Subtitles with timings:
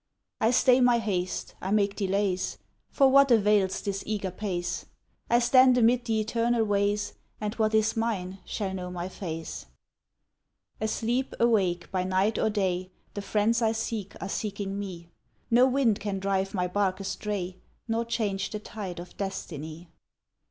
[0.39, 2.57] I stay my haste, I make delays,
[2.89, 4.87] For what avails this eager pace?
[5.29, 9.67] I stand amid the eternal ways, And what is mine shall know my face.
[10.79, 12.89] Asleep, awake, by night or day.
[13.13, 15.11] The friends I seek are seeking me;
[15.51, 17.57] No wind can drive my bark astray,
[17.87, 19.87] Nor change the tide of destiny.